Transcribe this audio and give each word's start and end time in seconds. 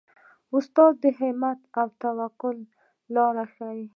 استاد 0.55 0.93
د 1.03 1.05
همت 1.19 1.59
او 1.79 1.87
توکل 2.01 2.57
لاره 3.15 3.45
ښيي. 3.53 3.85